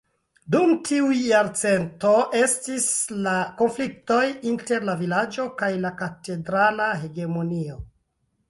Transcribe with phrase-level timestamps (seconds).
[0.53, 2.87] Dum tiuj jarcento oftis
[3.27, 7.79] la konfliktoj inter la vilaĝo kaj la katedrala hegemonio.